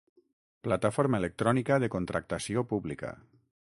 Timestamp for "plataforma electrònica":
0.67-1.79